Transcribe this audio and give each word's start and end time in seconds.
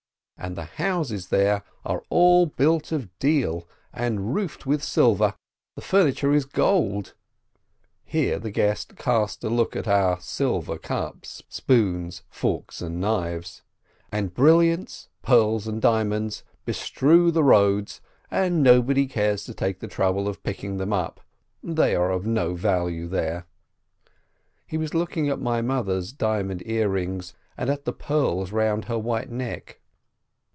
And 0.43 0.55
the 0.57 0.63
houses 0.63 1.27
there 1.27 1.61
are 1.85 2.03
all 2.09 2.47
built 2.47 2.91
of 2.91 3.15
deal, 3.19 3.67
and 3.93 4.33
roofed 4.33 4.65
with 4.65 4.83
silver, 4.83 5.35
the 5.75 5.83
furniture 5.83 6.33
is 6.33 6.45
gold 6.45 7.13
(here 8.03 8.39
the 8.39 8.49
guest 8.49 8.95
cast 8.95 9.43
a 9.43 9.49
look 9.49 9.75
at 9.75 9.87
our 9.87 10.19
silver 10.19 10.79
cups, 10.79 11.43
spoons, 11.47 12.23
forks, 12.27 12.81
and 12.81 12.99
knives), 12.99 13.61
and 14.11 14.33
brilliants, 14.33 15.09
pearls, 15.21 15.67
and 15.67 15.79
diamonds 15.79 16.43
bestrew 16.65 17.29
the 17.29 17.43
roads, 17.43 18.01
and 18.31 18.63
no 18.63 18.81
one 18.81 19.07
cares 19.07 19.43
to 19.43 19.53
take 19.53 19.79
the 19.79 19.87
trouble 19.87 20.27
of 20.27 20.41
picking 20.41 20.77
them 20.77 20.91
up, 20.91 21.19
they 21.61 21.95
are 21.95 22.09
of 22.09 22.25
no 22.25 22.55
value 22.55 23.07
there. 23.07 23.45
(He 24.65 24.79
was 24.79 24.95
looking 24.95 25.29
at 25.29 25.39
my 25.39 25.61
mother's 25.61 26.11
diamond 26.11 26.63
ear 26.65 26.89
rings, 26.89 27.35
and 27.55 27.69
at 27.69 27.85
the 27.85 27.93
pearls 27.93 28.51
round 28.51 28.85
her 28.85 28.97
white 28.97 29.29
neck.) 29.29 29.77